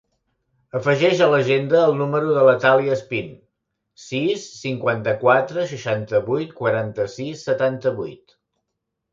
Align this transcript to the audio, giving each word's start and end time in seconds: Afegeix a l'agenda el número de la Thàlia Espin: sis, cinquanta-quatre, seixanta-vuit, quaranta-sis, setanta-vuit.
Afegeix 0.77 1.19
a 1.25 1.27
l'agenda 1.33 1.81
el 1.89 1.93
número 1.99 2.31
de 2.37 2.45
la 2.47 2.55
Thàlia 2.63 2.95
Espin: 2.95 3.29
sis, 4.05 4.47
cinquanta-quatre, 4.63 5.67
seixanta-vuit, 5.75 6.57
quaranta-sis, 6.63 7.49
setanta-vuit. 7.51 8.39